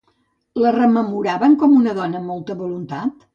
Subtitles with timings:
[0.63, 3.27] La rememoraven com una dona amb molta voluntat?